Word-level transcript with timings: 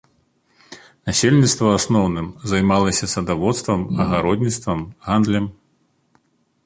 Насельніцтва 1.09 1.65
ў 1.67 1.73
асноўным 1.81 2.27
займалася 2.53 3.11
садаводствам, 3.15 3.81
агародніцтвам, 4.07 4.79
гандлем. 5.09 5.45